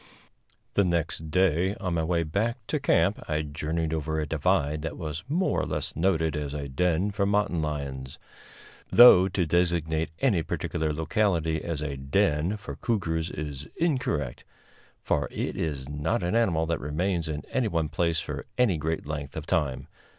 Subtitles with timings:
[0.73, 4.97] The next day, on my way back to camp, I journeyed over a divide that
[4.97, 8.17] was more or less noted as a den for mountain lions;
[8.89, 14.43] though to designate any particular locality as a "den" for cougars is incorrect,
[15.03, 19.05] for it is not an animal that remains in any one place for any great
[19.05, 19.87] length of time.